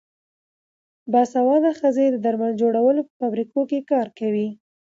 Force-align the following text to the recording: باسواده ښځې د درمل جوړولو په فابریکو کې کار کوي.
باسواده 1.11 1.71
ښځې 1.79 2.05
د 2.09 2.15
درمل 2.25 2.51
جوړولو 2.61 3.01
په 3.07 3.11
فابریکو 3.19 3.59
کې 3.69 3.79
کار 3.91 4.07
کوي. 4.19 4.47